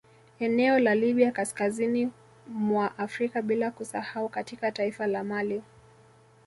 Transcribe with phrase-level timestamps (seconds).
[0.39, 2.11] Eneo la Libya kaskazini
[2.47, 5.61] mwa Afrika bila kusahau katika taifa la mali